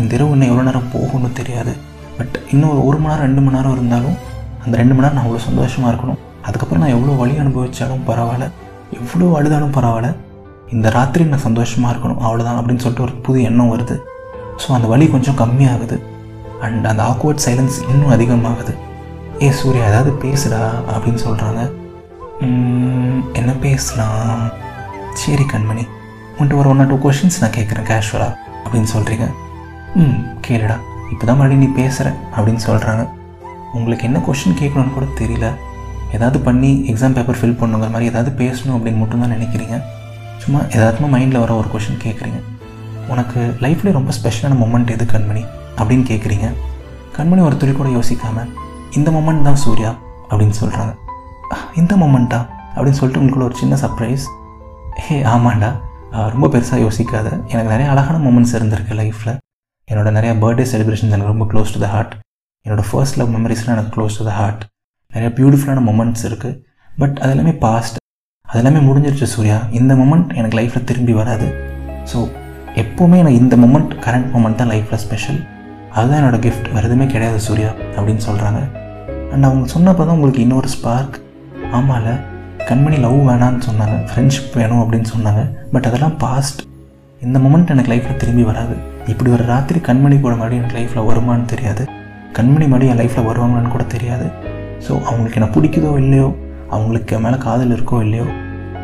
இந்த 0.00 0.14
இரவு 0.16 0.34
இன்னும் 0.34 0.50
எவ்வளோ 0.50 0.66
நேரம் 0.68 0.88
போகும்னு 0.94 1.30
தெரியாது. 1.40 1.74
பட் 2.18 2.36
இன்னும் 2.52 2.70
ஒரு 2.72 2.82
ஒரு 2.88 2.98
மணி 2.98 3.12
நேரம் 3.12 3.26
ரெண்டு 3.26 3.42
மணி 3.46 3.56
நேரம் 3.56 3.74
இருந்தாலும் 3.76 4.16
அந்த 4.64 4.74
ரெண்டு 4.80 4.94
மணி 4.94 5.04
நேரம் 5.04 5.16
நான் 5.18 5.26
அவ்வளோ 5.26 5.42
சந்தோஷமாக 5.48 5.90
இருக்கணும். 5.92 6.20
அதுக்கப்புறம் 6.46 6.82
நான் 6.84 6.94
எவ்வளோ 6.96 7.14
வழி 7.22 7.34
அனுபவித்தாலும் 7.42 8.04
பரவாயில்ல. 8.08 8.46
எவ்வளோ 8.98 9.26
அழுதாலும் 9.38 9.76
பரவாயில்ல. 9.78 10.10
இந்த 10.74 10.90
ராத்திரி 10.90 11.24
நான் 11.24 11.46
சந்தோஷமாக 11.48 11.92
இருக்கணும். 11.92 12.20
அவ்வளோதான் 12.26 12.58
அப்படின்னு 12.60 12.84
சொல்லிட்டு 12.84 13.06
ஒரு 13.08 13.14
புது 13.26 13.40
எண்ணம் 13.42 13.72
வருது. 13.74 13.96
ஸோ 14.62 14.68
அந்த 14.76 14.88
வலி 14.92 15.06
கொஞ்சம் 15.14 15.38
கம்மியாகுது. 15.42 15.98
அண்ட் 16.64 16.86
அந்த 16.90 17.02
ஆக்வர்ட் 17.10 17.44
சைலன்ஸ் 17.46 17.76
இன்னும் 17.90 18.12
அதிகமாகுது. 18.16 18.72
ஏ 19.42 19.48
சூர்யா 19.60 19.84
ஏதாவது 19.90 20.10
பேசுடா 20.24 20.60
அப்படின்னு 20.94 21.20
சொல்கிறாங்க 21.26 21.62
என்ன 23.40 23.50
பேசலாம்? 23.66 24.40
சரி 25.20 25.44
கண்மணி 25.52 25.84
உன்ட்டு 26.38 26.58
ஒரு 26.60 26.68
ஒன் 26.72 26.80
ஆர் 26.82 26.90
டூ 26.92 26.98
கொஷின்ஸ் 27.04 27.40
நான் 27.42 27.56
கேட்குறேன் 27.58 27.86
கேஷுவலாக 27.90 28.32
அப்படின்னு 28.64 28.90
சொல்கிறீங்க 28.94 29.26
ம் 30.00 30.18
கேளுடா 30.46 30.76
இப்போ 31.12 31.24
தான் 31.26 31.38
மறுபடியும் 31.40 31.64
நீ 31.64 31.68
பேசுகிற 31.80 32.08
அப்படின்னு 32.36 32.62
சொல்கிறாங்க 32.68 33.02
உங்களுக்கு 33.78 34.06
என்ன 34.08 34.18
கொஷின் 34.26 34.58
கேட்கணும்னு 34.60 34.96
கூட 34.96 35.06
தெரியல. 35.20 35.46
ஏதாவது 36.16 36.38
பண்ணி 36.46 36.70
எக்ஸாம் 36.90 37.14
பேப்பர் 37.16 37.38
ஃபில் 37.40 37.58
பண்ணுங்கிற 37.60 37.90
மாதிரி 37.94 38.10
ஏதாவது 38.10 38.30
பேசணும் 38.42 38.76
அப்படின்னு 38.76 39.00
மட்டும்தான் 39.02 39.34
நினைக்கிறீங்க. 39.36 39.76
சும்மா 40.42 40.60
எதார்த்தமாக 40.76 41.10
மைண்டில் 41.14 41.42
வர 41.44 41.54
ஒரு 41.60 41.68
கொஷின் 41.74 42.02
கேட்குறீங்க 42.04 42.40
உனக்கு 43.12 43.40
லைஃப்லேயே 43.64 43.96
ரொம்ப 43.98 44.12
ஸ்பெஷலான 44.18 44.56
மூமெண்ட் 44.62 44.92
எது 44.94 45.04
கண்மணி? 45.12 45.42
அப்படின்னு 45.78 46.06
கேட்குறீங்க 46.10 46.46
கண்மணி 47.16 47.42
ஒரு 47.48 47.56
துளி 47.56 47.72
கூட 47.72 47.88
யோசிக்காமல் 47.88 48.50
இந்த 48.92 49.10
மொமெண்ட் 49.10 49.42
தான் 49.42 49.60
சூர்யா 49.64 49.90
அப்படின்னு 50.30 50.56
சொல்கிறாங்க 50.60 50.92
இந்த 51.74 51.96
மொமெண்ட்டா 51.96 52.40
அப்படின்னு 52.74 52.98
சொல்லிட்டு 53.00 53.20
உங்களுக்குள்ள 53.20 53.48
ஒரு 53.50 53.54
சின்ன 53.54 53.74
சர்ப்ரைஸ் 53.82 54.24
ஹே 55.06 55.16
ஆமாண்டா. 55.22 55.70
ரொம்ப 56.34 56.46
பெருசாக 56.48 56.78
யோசிக்காத. 56.84 57.28
எனக்கு 57.48 57.70
நிறைய 57.72 57.90
அழகான 57.90 58.16
மூமெண்ட்ஸ் 58.18 58.54
இருந்திருக்கு 58.58 58.94
லைஃப்பில் 59.00 59.32
என்னோட 59.88 60.10
நிறைய 60.10 60.32
பர்த்டே 60.42 60.64
செலிப்ரேஷன்ஸ் 60.72 61.14
எனக்கு 61.16 61.32
ரொம்ப 61.32 61.46
க்ளோஸ் 61.52 61.72
டு 61.74 61.80
த 61.84 61.88
ஹார்ட் 61.94 62.14
என்னோட 62.66 62.82
ஃபர்ஸ்ட் 62.90 63.18
லவ் 63.20 63.30
மெமரிஸ்லாம் 63.36 63.74
எனக்கு 63.76 63.92
க்ளோஸ் 63.96 64.18
டு 64.18 64.24
த 64.28 64.32
ஹார்ட் 64.38 64.62
நிறைய 65.12 65.30
பியூட்டிஃபுல்லான 65.38 65.82
மூமெண்ட்ஸ் 65.88 66.24
இருக்குது 66.28 66.56
பட் 66.98 67.16
அது 67.22 67.30
எல்லாமே 67.30 67.54
பாஸ்ட் 67.66 67.98
அது 68.46 68.58
எல்லாமே 68.62 68.80
முடிஞ்சிருச்சு 68.88 69.28
சூர்யா. 69.34 69.58
இந்த 69.70 69.94
மொமெண்ட் 69.94 70.28
எனக்கு 70.38 70.58
லைஃப்பில் 70.58 70.88
திரும்பி 70.90 71.12
வராது. 71.12 71.46
ஸோ 72.12 72.18
எப்போவுமே 72.82 73.16
எனக்கு 73.22 73.40
இந்த 73.44 73.56
மொமெண்ட் 73.64 73.92
கரண்ட் 74.06 74.28
மொமெண்ட் 74.34 74.60
தான் 74.62 74.72
லைஃப்பில் 74.74 75.02
ஸ்பெஷல் 75.04 75.38
அதுதான் 75.98 76.18
என்னோடய 76.20 76.42
கிஃப்ட் 76.46 76.68
வேறு 76.74 76.86
எதுவுமே 76.88 77.06
கிடையாது 77.12 77.38
சூர்யா 77.48 77.70
அப்படின்னு 77.96 78.22
சொல்கிறாங்க 78.28 78.60
அண்ட் 79.32 79.46
அவங்க 79.48 79.66
சொன்னப்போ 79.74 80.02
தான் 80.06 80.16
உங்களுக்கு 80.16 80.42
இன்னொரு 80.46 80.68
ஸ்பார்க் 80.74 81.16
ஆமாம்ல 81.76 82.10
கண்மணி 82.68 82.96
லவ் 83.04 83.18
வேணான்னு 83.28 83.62
சொன்னாங்க. 83.68 83.96
ஃப்ரெண்ட்ஷிப் 84.08 84.56
வேணும் 84.60 84.80
அப்படின்னு 84.82 85.08
சொன்னாங்க. 85.14 85.42
பட் 85.72 85.86
அதெல்லாம் 85.88 86.16
பாஸ்ட் 86.24 86.60
இந்த 87.20 87.38
மொமெண்ட் 87.44 87.72
எனக்கு 87.74 87.92
லைஃப்பில் 87.92 88.20
திரும்பி 88.22 88.42
வராது. 88.42 88.74
இப்படி 89.06 89.30
ஒரு 89.30 89.44
ராத்திரி 89.52 89.78
கண்மணி 89.78 90.16
கூட 90.20 90.34
மறுபடியும் 90.34 90.62
எனக்கு 90.62 90.78
லைஃப்பில் 90.78 91.06
வருமானு 91.08 91.44
தெரியாது. 91.44 91.84
கண்மணி 92.38 92.66
மறுபடியும் 92.72 92.94
என் 92.94 93.02
லைஃப்பில் 93.02 93.28
வருவாங்களான்னு 93.28 93.74
கூட 93.74 93.84
தெரியாது. 93.94 94.26
ஸோ 94.86 94.92
அவங்களுக்கு 95.08 95.38
என்ன 95.40 95.50
பிடிக்குதோ 95.56 95.92
இல்லையோ 96.02 96.28
அவங்களுக்கு 96.70 97.16
என் 97.16 97.24
மேலே 97.26 97.38
காதல் 97.46 97.74
இருக்கோ 97.76 97.98
இல்லையோ 98.06 98.26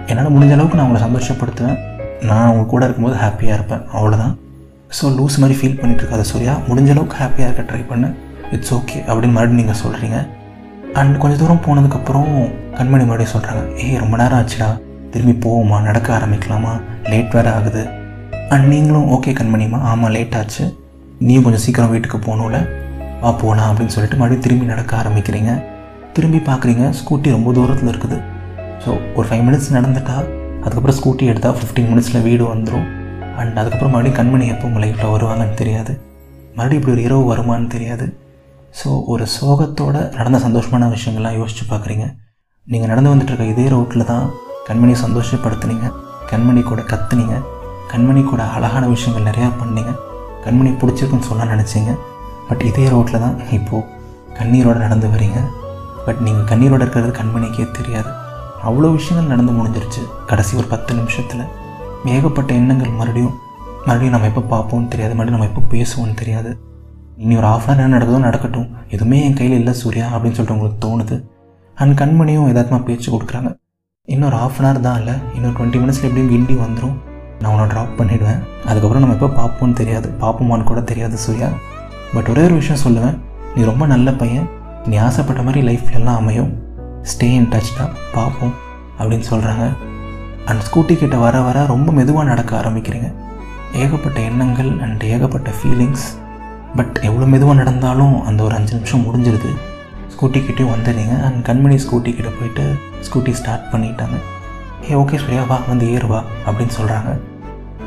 என்னால் 0.07 0.35
முடிஞ்ச 0.37 0.53
அளவுக்கு 0.59 0.79
நான் 0.79 0.87
அவங்கள 0.87 1.03
சந்தோஷப்படுத்துவேன். 1.07 1.79
நான் 2.29 2.47
அவங்க 2.49 2.65
கூட 2.73 2.83
இருக்கும்போது 2.85 3.19
ஹாப்பியாக 3.25 3.59
இருப்பேன். 3.59 3.85
அவ்வளோதான் 3.93 4.35
ஸோ 4.99 5.05
லூஸ் 5.19 5.37
மாதிரி 5.43 5.57
ஃபீல் 5.59 5.79
பண்ணிகிட்டு 5.81 6.03
இருக்காத 6.05 6.25
சூர்யா. 6.31 6.55
முடிஞ்ச 6.69 6.91
அளவுக்கு 6.95 7.17
ஹாப்பியாக 7.23 7.49
இருக்க 7.49 7.63
ட்ரை 7.71 7.83
பண்ணு. 7.91 8.09
இட்ஸ் 8.55 8.73
ஓகே 8.79 8.99
அப்படின்னு 9.09 9.37
மறுபடியும் 9.37 9.61
நீங்கள் 9.61 9.81
சொல்கிறீங்க 9.83 10.19
அண்ட் 11.01 11.15
கொஞ்சம் 11.21 11.41
தூரம் 11.43 11.63
போனதுக்கப்புறம் 11.67 12.31
கண்மணி 12.79 13.05
மறுபடியும் 13.11 13.35
சொல்கிறாங்க 13.35 13.63
ஏய் 13.83 14.01
ரொம்ப 14.03 14.15
நேரம் 14.21 14.39
ஆச்சுடா. 14.41 14.69
திரும்பி 15.13 15.35
போவோமா? 15.45 15.79
நடக்க 15.89 16.09
ஆரம்பிக்கலாமா? 16.19 16.73
லேட் 17.13 17.35
வேறு 17.37 17.51
ஆகுது. 17.57 17.83
அண்ட் 18.55 18.67
நீங்களும் 18.73 19.09
ஓகே 19.17 19.33
கண்மணிமா. 19.41 19.79
ஆமாம் 19.91 20.13
லேட் 20.17 20.37
ஆச்சு. 20.41 20.65
நீயும் 21.27 21.45
கொஞ்சம் 21.47 21.65
சீக்கிரம் 21.67 21.93
வீட்டுக்கு 21.95 22.19
போகணும்ல. 22.29 22.61
வா 23.23 23.31
போகலாம் 23.43 23.69
அப்படின்னு 23.71 23.95
சொல்லிட்டு 23.97 24.19
மறுபடியும் 24.21 24.47
திரும்பி 24.47 24.73
நடக்க 24.73 24.93
ஆரம்பிக்கிறீங்க. 25.03 25.53
திரும்பி 26.17 26.41
பார்க்குறீங்க 26.49 26.87
ஸ்கூட்டி 27.01 27.31
ரொம்ப 27.37 27.53
தூரத்தில் 27.59 27.91
இருக்குது. 27.93 28.19
ஸோ 28.85 28.91
ஒரு 29.19 29.27
ஃபைவ் 29.29 29.45
மினிட்ஸ் 29.49 29.75
நடந்துட்டா 29.79 30.17
அதுக்கப்புறம் 30.65 30.99
ஸ்கூட்டி 30.99 31.25
எடுத்தால் 31.33 31.57
ஃபிஃப்டீன் 31.59 31.89
மினிட்ஸில் 31.93 32.25
வீடு 32.29 32.45
வந்துடும் 32.53 32.89
அண்ட் 33.37 33.59
அதுக்கப்புறம் 33.59 33.95
மறுபடியும் 33.95 34.19
கண்மணி 34.19 34.47
எப்போ 34.47 34.67
உங்கள் 34.67 34.83
லைஃப்பில் 34.83 35.13
வருவாங்கன்னு 35.15 35.55
தெரியாது. 35.55 36.01
மறுபடியும் 36.55 36.81
இப்படி 36.81 36.93
ஒரு 36.93 37.03
இரவு 37.03 37.35
வருமானு 37.35 37.67
தெரியாது. 37.67 38.21
ஸோ 38.79 39.05
ஒரு 39.07 39.27
சோகத்தோடு 39.27 40.11
நடந்த 40.15 40.39
சந்தோஷமான 40.39 40.89
விஷயங்கள்லாம் 40.97 41.39
யோசிச்சு 41.41 41.65
பார்க்குறீங்க. 41.71 42.15
நீங்கள் 42.65 42.89
நடந்து 42.89 43.15
வந்துட்டுருக்க 43.15 43.49
இதே 43.49 43.69
ரோட்டில் 43.69 44.05
தான் 44.05 44.31
கண்மணியை 44.69 44.97
சந்தோஷப்படுத்துனீங்க. 45.07 45.93
கண்மணி 46.31 46.63
கூட 46.63 46.83
கத்துனீங்க. 46.83 47.37
கண்மணி 47.93 48.25
கூட 48.25 48.43
அழகான 48.43 48.87
விஷயங்கள் 48.87 49.33
நிறையா 49.33 49.49
பண்ணீங்க. 49.63 49.93
கண்மணி 50.45 50.71
பிடிச்சிருக்குன்னு 50.83 51.29
சொல்ல 51.31 51.45
நினச்சிங்க. 51.45 51.99
பட் 52.49 52.61
இதே 52.61 52.89
ரோட்டில் 52.89 53.21
தான் 53.21 53.49
இப்போது 53.51 53.87
கண்ணீரோடு 54.39 54.75
நடந்து 54.75 55.07
வரீங்க. 55.07 55.41
பட் 56.07 56.21
நீங்கள் 56.21 56.59
கண்ணீரோடு 56.59 56.85
இருக்கிறது 56.85 57.13
கண்மணிக்கே 57.23 57.71
தெரியாது. 57.71 58.11
அவ்வளோ 58.65 58.93
விஷயங்கள் 58.93 59.37
நடந்து 59.37 59.53
முடிஞ்சிருச்சு. 59.53 60.03
கடைசி 60.27 60.57
ஒரு 60.57 60.67
பத்து 60.67 60.95
நிமிஷத்தில். 60.95 61.45
ஏகப்பட்ட 62.11 62.55
எண்ணங்கள் 62.55 62.99
மறுபடியும் 62.99 63.35
மறுபடியும் 63.87 64.15
நம்ம 64.15 64.29
எப்போ 64.31 64.43
பார்ப்போம்னு 64.53 64.89
தெரியாது 64.89 65.15
மறுபடியும் 65.15 65.37
நம்ம 65.37 65.49
எப்போ 65.51 65.63
பேசுவோம்னு 65.75 66.15
தெரியாது. 66.15 66.51
இனி 67.17 67.37
ஒரு 67.37 67.47
ஆஃப் 67.47 67.67
அன் 67.71 67.79
என்ன 67.79 67.99
நடக்குதோ 67.99 68.19
நடக்கட்டும் 68.19 68.69
எதுவுமே 68.89 69.19
என் 69.25 69.35
கையில் 69.35 69.59
இல்லை 69.59 69.73
சூர்யா 69.73 70.07
அப்படின்னு 70.07 70.37
சொல்லிட்டு 70.39 70.57
உங்களுக்கு 70.57 70.81
தோணுது. 70.87 71.17
அண்ட் 71.75 71.95
கண்மணியும் 72.01 72.49
எதாத்மா 72.53 72.85
பேச்சு 72.85 73.09
கொடுக்குறாங்க. 73.13 73.51
இன்னொரு 74.09 74.37
ஆஃப் 74.37 74.59
அன் 74.59 74.67
ஹவர் 74.67 74.81
தான் 74.81 74.99
இல்லை 74.99 75.15
இன்னொரு 75.35 75.55
டுவெண்ட்டி 75.59 75.81
மினிட்ஸில் 75.83 76.09
எப்படியும் 76.09 76.33
கிண்டி 76.33 76.57
வந்துடும் 76.65 76.97
நான் 77.41 77.53
உன்னை 77.53 77.67
ட்ராப் 77.75 77.95
பண்ணிவிடுவேன் 78.01 78.41
அதுக்கப்புறம் 78.69 79.05
நம்ம 79.05 79.17
எப்போ 79.19 79.31
பார்ப்போம்னு 79.41 79.73
தெரியாது 79.73 80.09
பார்ப்போமான்னு 80.21 80.65
கூட 80.65 80.81
தெரியாது 80.81 81.17
சூர்யா. 81.17 81.49
பட் 82.15 82.29
ஒரே 82.29 82.43
ஒரு 82.43 82.55
விஷயம் 82.55 82.83
சொல்லுவேன் 82.87 83.17
நீ 83.55 83.63
ரொம்ப 83.65 83.87
நல்ல 83.87 84.13
பையன் 84.13 84.49
நீ 84.85 84.97
ஆசைப்பட்ட 84.97 85.43
மாதிரி 85.43 85.63
லைஃப் 85.71 85.89
எல்லாம் 86.01 86.17
அமையும். 86.17 86.53
ஸ்டே 87.13 87.29
இன் 87.39 87.49
டச் 87.55 87.73
தான் 87.79 87.95
பார்ப்போம் 88.15 88.55
அப்படின்னு 88.99 89.27
சொல்கிறாங்க 89.31 89.65
அண்ட் 90.51 90.63
ஸ்கூட்டி 90.67 90.95
கிட்ட 91.03 91.17
வர 91.25 91.37
வர 91.47 91.59
ரொம்ப 91.73 91.93
மெதுவாக 91.99 92.25
நடக்க 92.31 92.53
ஆரம்பிக்கிறீங்க. 92.61 93.09
ஏகப்பட்ட 93.83 94.19
எண்ணங்கள் 94.29 94.71
அண்ட் 94.87 95.03
ஏகப்பட்ட 95.15 95.51
ஃபீலிங்ஸ் 95.59 96.07
பட் 96.79 96.97
எவ்வளோ 97.09 97.27
மெதுவாக 97.35 97.57
நடந்தாலும் 97.61 98.15
அந்த 98.29 98.41
ஒரு 98.47 98.55
அஞ்சு 98.59 98.73
நிமிஷம் 98.79 99.05
முடிஞ்சிருது. 99.07 99.51
ஸ்கூட்டிக்கிட்டேயும் 100.15 100.73
வந்துடுறீங்க 100.75 101.15
அண்ட் 101.27 101.41
கண்மணி 101.49 101.77
ஸ்கூட்டி 101.85 102.11
கிட்ட 102.19 102.31
போயிட்டு 102.39 102.65
ஸ்கூட்டி 103.07 103.33
ஸ்டார்ட் 103.41 103.69
பண்ணிட்டாங்க. 103.73 104.17
ஏ 104.91 104.95
ஓகே 105.03 105.19
சூர்யா 105.23 105.43
வா 105.51 105.59
வந்து 105.69 105.87
ஏறு 105.95 106.07
வா 106.13 106.21
அப்படின்னு 106.47 106.75
சொல்கிறாங்க 106.79 107.11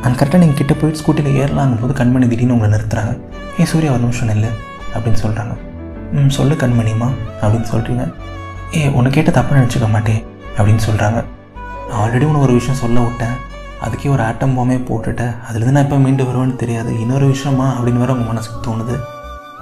அண்ட் 0.04 0.18
கரெக்டாக 0.20 0.42
நீங்கள் 0.44 0.60
கிட்ட 0.62 0.74
போயிட்டு 0.80 1.02
ஸ்கூட்டியில் 1.02 1.38
ஏறலாங்கும் 1.42 1.82
போது 1.84 1.94
கண்மணி 2.00 2.28
திடீர்னு 2.32 2.56
உங்களை 2.56 2.72
நிறுத்துறாங்க. 2.76 3.14
ஏ 3.60 3.66
சூர்யா 3.72 3.92
ஒரு 3.96 4.04
நிமிஷம் 4.06 4.34
இல்லை 4.36 4.52
அப்படின்னு 4.96 5.22
சொல்கிறாங்க 5.26 5.54
ம் 6.18 6.34
சொல்லு 6.38 6.56
கண்மணிமா 6.56 7.08
அப்படின்னு 7.42 7.70
சொல்கிறீங்க 7.72 8.04
ஏ 8.78 8.82
உன்னை 8.98 9.10
கேட்ட 9.12 9.32
தப்பாக 9.38 9.58
நினச்சிக்க 9.60 9.88
மாட்டேன் 9.96 10.22
அப்படின்னு 10.58 10.84
சொல்கிறாங்க 10.88 11.20
ஆல்ரெடி 12.02 12.26
உன்னை 12.30 12.40
ஒரு 12.46 12.54
விஷயம் 12.58 12.80
சொல்ல 12.84 13.00
விட்டேன். 13.06 13.36
அதுக்கே 13.86 14.10
ஒரு 14.16 14.24
ஆட்டம் 14.28 14.56
போமே 14.58 14.78
போட்டுட்டேன். 14.88 15.34
அதுலேருந்து 15.48 15.76
நான் 15.76 15.86
எப்போ 15.88 15.98
மீண்டு 16.06 16.24
வருவேன்னு 16.30 16.56
தெரியாது. 16.62 16.92
இன்னொரு 17.04 17.26
விஷயமா 17.34 17.68
அப்படின்னு 17.76 18.02
வேறு 18.04 18.16
உங்கள் 18.16 18.32
மனசுக்கு 18.32 18.60
தோணுது. 18.68 18.96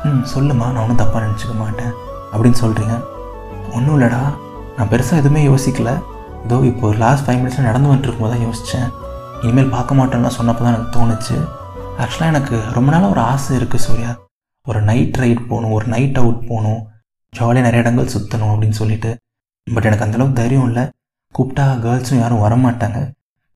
ம் 0.08 0.24
சொல்லுமா 0.34 0.66
நான் 0.74 0.84
ஒன்றும் 0.84 1.02
தப்பாக 1.02 1.22
நினச்சிக்க 1.26 1.54
மாட்டேன் 1.64 1.94
அப்படின்னு 2.34 2.60
சொல்கிறீங்க 2.64 2.96
ஒன்றும் 3.76 3.96
இல்லைடா. 3.98 4.22
நான் 4.78 4.90
பெருசாக 4.94 5.22
எதுவுமே 5.22 5.42
யோசிக்கல. 5.50 5.92
இதோ 6.46 6.58
இப்போ 6.70 6.84
ஒரு 6.90 6.98
லாஸ்ட் 7.04 7.26
ஃபைவ் 7.26 7.40
மினிட்ஸில் 7.42 7.68
நடந்து 7.70 7.90
வந்துட்டு 7.90 8.10
இருக்கும்போது 8.10 8.34
தான் 8.36 8.46
யோசித்தேன் 8.48 8.88
இனிமேல் 9.44 9.74
பார்க்க 9.76 10.00
மாட்டேன்னா 10.00 10.32
சொன்னப்போ 10.40 10.64
தான் 10.66 10.74
எனக்கு 10.74 10.94
தோணுச்சு. 10.98 11.36
ஆக்சுவலாக 12.04 12.34
எனக்கு 12.34 12.56
ரொம்ப 12.78 12.90
நாளாக 12.94 13.14
ஒரு 13.16 13.22
ஆசை 13.32 13.52
இருக்குது 13.60 13.84
சூர்யா. 13.86 14.12
ஒரு 14.66 14.80
நைட் 14.90 15.18
ரைட் 15.22 15.48
போகணும் 15.52 15.76
ஒரு 15.78 15.86
நைட் 15.94 16.20
அவுட் 16.22 16.42
போகணும். 16.50 16.82
ஜாலியாக 17.34 17.66
நிறைய 17.68 17.84
இடங்கள் 17.84 18.12
சுற்றணும் 18.16 18.52
அப்படின்னு 18.54 18.80
சொல்லிட்டு. 18.82 19.12
பட் 19.68 19.88
எனக்கு 19.90 20.06
அந்தளவுக்கு 20.06 20.40
தைரியம் 20.42 20.68
இல்லை. 20.70 20.84
கூப்பிட்டா 21.38 21.66
கேர்ள்ஸும் 21.86 22.22
யாரும் 22.22 22.44
வரமாட்டாங்க. 22.46 23.00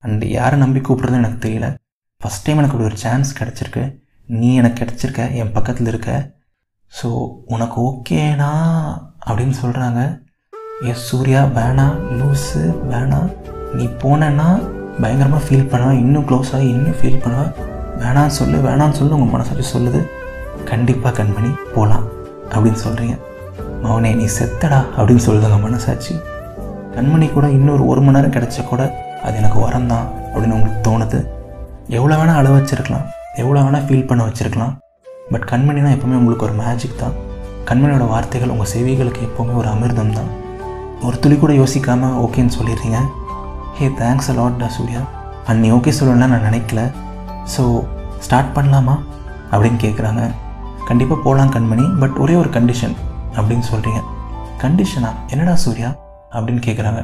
அண்ட் 0.04 0.24
யாரை 0.38 0.56
நம்பி 0.62 0.80
கூப்பிட்றதுன்னு 0.86 1.22
எனக்கு 1.22 1.44
தெரியல. 1.46 1.68
ஃபஸ்ட் 2.20 2.44
டைம் 2.46 2.60
எனக்கு 2.60 2.74
அப்படி 2.74 2.90
ஒரு 2.90 2.98
சான்ஸ் 3.04 3.30
கிடச்சிருக்கு. 3.40 3.84
நீ 4.38 4.48
எனக்கு 4.60 4.78
கிடச்சிருக்க 4.80 5.22
என் 5.40 5.52
பக்கத்தில் 5.56 5.90
இருக்க. 5.92 6.12
ஸோ 6.92 7.08
உனக்கு 7.54 7.76
ஓகேனா 7.88 8.50
அப்படின்னு 9.26 9.54
சொல்கிறாங்க 9.62 10.00
எஸ் 10.90 11.06
சூர்யா 11.08 11.40
வேணா 11.56 11.86
லூஸு 12.18 12.62
வேணாம் 12.90 13.30
நீ 13.78 13.84
போனேன்னா 14.02 14.48
பயங்கரமாக 15.02 15.42
ஃபீல் 15.46 15.68
பண்ணுவேன் 15.72 16.00
இன்னும் 16.04 16.26
க்ளோஸ் 16.28 16.52
ஆகி 16.56 16.68
இன்னும் 16.76 16.98
ஃபீல் 17.00 17.20
பண்ணுவேன் 17.24 17.52
வேணான்னு 18.02 18.36
சொல்லு 18.38 18.58
வேணான்னு 18.68 18.98
சொல்லு 19.00 19.16
உங்கள் 19.18 19.34
மனசாட்சி 19.34 19.66
சொல்லுது. 19.74 20.00
கண்டிப்பாக 20.70 21.12
கண்மணி 21.18 21.50
போகலாம் 21.74 22.06
அப்படின்னு 22.54 22.80
சொல்கிறீங்க 22.86 23.16
மௌனே 23.84 24.10
நீ 24.20 24.26
செத்தடா 24.38 24.80
அப்படின்னு 24.96 25.24
சொல்லுதுங்க 25.28 25.58
மனசாட்சி. 25.66 26.14
கண்மணி 26.98 27.26
கூட 27.32 27.46
இன்னொரு 27.56 27.82
ஒரு 27.90 28.00
மணி 28.04 28.16
நேரம் 28.16 28.32
கிடச்சா 28.36 28.62
கூட 28.68 28.82
அது 29.26 29.34
எனக்கு 29.40 29.58
வரம் 29.64 29.90
தான் 29.90 30.06
அப்படின்னு 30.30 30.56
உங்களுக்கு 30.56 30.80
தோணுது. 30.86 31.18
எவ்வளோ 31.96 32.14
வேணால் 32.20 32.38
அழ 32.40 32.48
வச்சிருக்கலாம். 32.54 33.04
எவ்வளோ 33.42 33.60
வேணால் 33.64 33.84
ஃபீல் 33.88 34.06
பண்ண 34.08 34.22
வச்சுருக்கலாம். 34.28 34.72
பட் 35.32 35.44
கண்மணினா 35.50 35.90
எப்போவுமே 35.96 36.16
உங்களுக்கு 36.20 36.46
ஒரு 36.46 36.54
மேஜிக் 36.60 36.96
தான். 37.02 37.14
கண்மணியோட 37.68 38.06
வார்த்தைகள் 38.12 38.52
உங்கள் 38.54 38.70
செவிகளுக்கு 38.72 39.20
எப்போவுமே 39.28 39.54
ஒரு 39.60 39.68
அமிர்தம் 39.74 40.12
தான். 40.18 40.30
ஒரு 41.06 41.16
துளி 41.24 41.36
கூட 41.44 41.54
யோசிக்காமல் 41.60 42.16
ஓகேன்னு 42.24 42.56
சொல்லிடுறீங்க. 42.58 43.00
ஹே 43.78 43.88
தேங்க்ஸ் 44.00 44.30
அலாட் 44.34 44.58
டா 44.62 44.70
சூர்யா. 44.78 45.02
அண்ட் 45.46 45.62
நீ 45.64 45.70
ஓகே 45.78 45.94
சொல்லணும்னா 46.00 46.30
நான் 46.34 46.48
நினைக்கல. 46.50 46.82
ஸோ 47.54 47.64
ஸ்டார்ட் 48.26 48.52
பண்ணலாமா? 48.58 48.96
அப்படின்னு 49.52 49.80
கேட்குறாங்க 49.84 50.24
கண்டிப்பாக 50.90 51.20
போகலாம் 51.28 51.54
கண்மணி 51.58 51.86
பட் 52.02 52.18
ஒரே 52.24 52.36
ஒரு 52.42 52.52
கண்டிஷன் 52.58 52.98
அப்படின்னு 53.38 53.66
சொல்கிறீங்க 53.72 54.02
கண்டிஷனா 54.64 55.12
என்னடா 55.32 55.56
சூர்யா? 55.66 55.90
அப்படின்னு 56.34 56.62
கேட்குறாங்க 56.66 57.00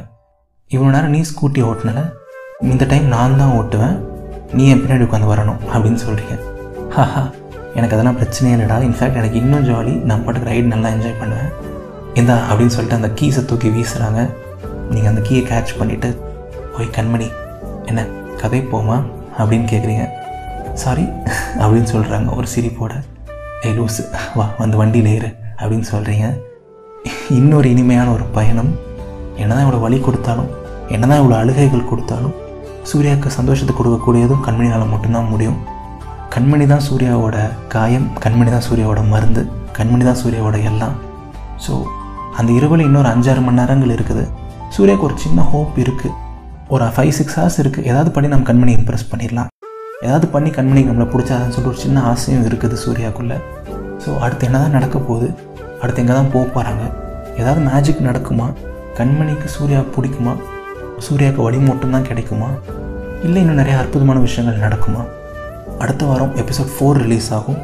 இவ்வளோ 0.71 0.91
நேரம் 0.95 1.13
நீ 1.15 1.21
ஸ்கூட்டி 1.31 1.61
ஓட்டினல? 1.69 2.01
இந்த 2.71 2.83
டைம் 2.91 3.07
நான் 3.13 3.37
தான் 3.41 3.53
ஓட்டுவேன். 3.59 3.95
நீ 4.57 4.63
என் 4.73 4.81
பின்னாடி 4.83 5.05
உட்காந்து 5.07 5.31
வரணும் 5.31 5.59
அப்படின்னு 5.73 5.99
சொல்கிறீங்க 6.05 6.35
ஹாஹா 6.95 7.23
எனக்கு 7.77 7.95
அதெல்லாம் 7.95 8.17
பிரச்சனையே 8.19 8.53
இல்லைடா. 8.55 8.77
இன்ஃபேக்ட் 8.87 9.19
எனக்கு 9.21 9.39
இன்னும் 9.43 9.65
ஜாலி 9.69 9.93
நான் 10.09 10.23
பாட்டுக்கு 10.25 10.49
ரைடு 10.51 10.67
நல்லா 10.73 10.89
என்ஜாய் 10.95 11.19
பண்ணுவேன். 11.21 11.51
இந்தா 12.19 12.35
அப்படின்னு 12.49 12.73
சொல்லிட்டு 12.75 12.99
அந்த 12.99 13.09
கீஸை 13.19 13.41
தூக்கி 13.45 13.69
வீசுகிறாங்க 13.77 14.21
நீங்கள் 14.93 15.11
அந்த 15.11 15.21
கீயை 15.29 15.43
கேட்ச் 15.51 15.73
பண்ணிவிட்டு 15.79 16.09
போய் 16.75 16.93
கண்மணி 16.97 17.27
என்ன 17.89 18.05
கதை 18.41 18.61
போமா? 18.73 18.97
அப்படின்னு 19.39 19.67
கேட்குறீங்க 19.71 20.05
சாரி 20.83 21.05
அப்படின்னு 21.63 21.89
சொல்கிறாங்க 21.93 22.29
ஒரு 22.35 22.47
சிரிப்போட 22.55 22.93
ஏ 23.65 23.71
லூஸு 23.77 24.03
வா 24.39 24.45
வந்து 24.57 24.77
வண்டியில் 24.81 25.11
ஏறு 25.15 25.29
அப்படின்னு 25.59 25.87
சொல்கிறீங்க 25.93 26.27
இன்னொரு 27.39 27.67
இனிமையான 27.73 28.07
ஒரு 28.11 28.25
பயணம். 28.37 28.71
என்னதான் 29.41 29.63
இவ்வளோ 29.65 29.79
வழி 29.85 29.97
கொடுத்தாலும் 30.07 30.49
என்னதான் 30.95 31.21
இவ்வளோ 31.21 31.37
அழுகைகள் 31.41 31.89
கொடுத்தாலும் 31.91 32.33
சூர்யாவுக்கு 32.89 33.29
சந்தோஷத்தை 33.37 33.73
கொடுக்கக்கூடியதும் 33.77 34.41
கண்மணினால் 34.47 34.91
மட்டும்தான் 34.93 35.29
முடியும். 35.33 35.59
கண்மணி 36.33 36.65
தான் 36.71 36.83
சூர்யாவோட 36.87 37.37
காயம் 37.73 38.07
கண்மணி 38.23 38.49
தான் 38.55 38.65
சூர்யாவோட 38.67 39.01
மருந்து 39.13 39.41
கண்மணி 39.77 40.03
தான் 40.09 40.19
சூர்யாவோட 40.21 40.57
எல்லாம். 40.69 40.95
ஸோ 41.65 41.73
அந்த 42.39 42.49
இரவில் 42.57 42.83
இன்னொரு 42.87 43.09
அஞ்சாறு 43.13 43.41
மணி 43.45 43.59
நேரங்கள் 43.61 43.93
இருக்குது. 43.95 44.23
சூர்யாவுக்கு 44.75 45.07
ஒரு 45.09 45.17
சின்ன 45.25 45.41
ஹோப் 45.51 45.75
இருக்குது 45.83 46.13
ஒரு 46.73 46.85
ஃபைவ் 46.95 47.13
சிக்ஸ் 47.17 47.37
ஹவர்ஸ் 47.39 47.59
இருக்குது 47.63 47.87
ஏதாவது 47.91 48.11
பண்ணி 48.15 48.29
நம்ம 48.33 48.47
கண்மணி 48.49 48.71
இம்ப்ரெஸ் 48.79 49.09
பண்ணிடலாம். 49.11 49.49
ஏதாவது 50.05 50.27
பண்ணி 50.35 50.49
கண்மணி 50.57 50.81
நம்மளை 50.89 51.07
பிடிச்சாதான்னு 51.13 51.55
சொல்லிட்டு 51.55 51.73
ஒரு 51.73 51.81
சின்ன 51.85 52.03
ஆசையும் 52.11 52.45
இருக்குது 52.49 52.77
சூர்யாக்குள்ளே 52.83 53.37
ஸோ 54.03 54.11
அடுத்து 54.25 54.47
என்ன 54.47 54.57
தான் 54.63 54.75
நடக்க 54.77 54.97
போகுது? 55.09 55.27
அடுத்து 55.81 56.01
எங்கே 56.03 56.15
தான் 56.19 56.31
போக 56.35 56.45
போகிறாங்க 56.55 56.83
ஏதாவது 57.41 57.61
மேஜிக் 57.69 58.07
நடக்குமா? 58.09 58.47
கண்மணிக்கு 58.97 59.47
சூர்யா 59.55 59.79
பிடிக்குமா? 59.95 60.33
சூர்யாவுக்கு 61.05 61.41
வழி 61.45 61.57
மட்டும்தான் 61.57 62.05
கிடைக்குமா? 62.09 62.49
இல்லை 63.23 63.39
இன்னும் 63.41 63.59
நிறைய 63.61 63.79
அற்புதமான 63.79 64.19
விஷயங்கள் 64.19 64.61
நடக்குமா? 64.65 65.01
அடுத்த 65.79 66.05
வாரம் 66.05 66.35
எபிசோட் 66.35 66.69
ஃபோர் 66.75 66.99
ரிலீஸ் 67.03 67.33
ஆகும். 67.33 67.57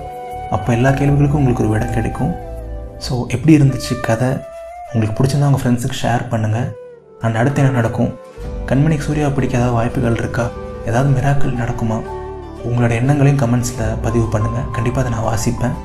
அப்போ 0.55 0.69
எல்லா 0.73 0.89
கேள்விகளுக்கும் 0.89 1.41
உங்களுக்கு 1.41 1.63
ஒரு 1.63 1.71
விடை 1.73 1.87
கிடைக்கும். 1.89 2.31
ஸோ 3.05 3.13
எப்படி 3.27 3.57
இருந்துச்சு 3.57 3.93
கதை? 4.01 4.29
உங்களுக்கு 4.93 5.15
பிடிச்சிருந்தா 5.19 5.49
உங்கள் 5.51 5.63
ஃப்ரெண்ட்ஸுக்கு 5.63 5.99
ஷேர் 6.01 6.25
பண்ணுங்கள் 6.31 6.67
அண்ட் 7.21 7.35
அடுத்து 7.35 7.61
என்ன 7.61 7.75
நடக்கும்? 7.75 8.11
கண்மணிக்கு 8.71 9.07
சூர்யாவை 9.07 9.33
பிடிக்க 9.35 9.57
ஏதாவது 9.57 9.77
வாய்ப்புகள் 9.77 10.19
இருக்கா? 10.23 10.45
ஏதாவது 10.85 11.09
மிராக்கள் 11.17 11.59
நடக்குமா? 11.61 11.99
உங்களோட 12.69 12.91
எண்ணங்களையும் 13.01 13.41
கமெண்ட்ஸில் 13.43 13.85
பதிவு 14.01 14.27
பண்ணுங்கள் 14.33 14.67
கண்டிப்பாக 14.71 15.07
அதை 15.07 15.17
நான் 15.17 15.27
வாசிப்பேன். 15.29 15.77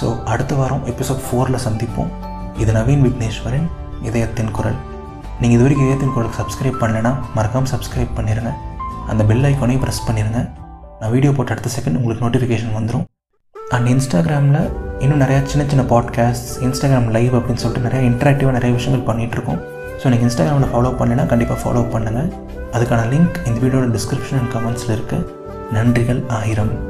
ஸோ 0.00 0.24
அடுத்த 0.24 0.54
வாரம் 0.54 0.82
எபிசோட் 0.86 1.22
ஃபோரில் 1.26 1.64
சந்திப்போம். 1.66 2.10
இது 2.56 2.72
நவீன் 2.72 3.04
விக்னேஸ்வரன். 3.08 3.68
இதயத்தின் 4.08 4.50
குரல். 4.50 4.78
நீங்கள் 5.40 5.56
இது 5.56 5.64
வரைக்கும் 5.64 5.86
இதயத்தின் 5.86 6.12
குரலுக்கு 6.14 6.38
சப்ஸ்கிரைப் 6.42 6.80
பண்ணலைன்னா 6.82 7.12
மறக்காமல் 7.36 7.70
சப்ஸ்கிரைப் 7.74 8.16
பண்ணிடுங்க 8.18 8.50
அந்த 9.10 9.24
பெல் 9.24 9.46
ஐக்கானையும் 9.50 9.82
ப்ரெஸ் 9.84 10.06
பண்ணிடுங்க 10.08 10.40
நான் 11.00 11.10
வீடியோ 11.10 11.32
போட்ட 11.32 11.54
அடுத்த 11.54 11.70
செகண்ட் 11.76 11.96
உங்களுக்கு 11.96 12.24
நோட்டிஃபிகேஷன் 12.26 12.74
வந்துடும் 12.78 13.04
அண்ட் 13.54 13.86
இன்ஸ்டாகிராமில் 13.86 14.60
இன்னும் 14.98 15.20
நிறையா 15.20 15.42
சின்ன 15.44 15.64
சின்ன 15.68 15.82
பாட்காஸ்ட் 15.82 16.62
இன்ஸ்டாகிராம் 16.62 17.08
லைவ் 17.08 17.34
அப்படின்னு 17.34 17.62
சொல்லிட்டு 17.64 17.86
நிறையா 17.88 18.02
இன்ட்ராக்டிவாக 18.10 18.54
நிறைய 18.58 18.74
விஷயங்கள் 18.74 19.06
பண்ணிகிட்ருக்கோம் 19.10 19.60
ஸோ 20.02 20.08
நீங்கள் 20.08 20.28
இன்ஸ்டாகிராமில் 20.28 20.72
ஃபாலோ 20.72 20.92
பண்ணினா 21.00 21.26
கண்டிப்பாக 21.26 21.60
ஃபாலோ 21.62 21.82
பண்ணுங்கள் 21.94 22.30
அதுக்கான 22.72 23.06
லிங்க் 23.12 23.36
இந்த 23.46 23.58
வீடியோட 23.60 23.86
டிஸ்கிரிப்ஷன் 23.96 24.38
அண்ட் 24.40 24.52
கமெண்ட்ஸில் 24.54 24.94
இருக்குது 24.96 25.26
நன்றிகள் 25.72 26.26
ஆயிரம். 26.28 26.89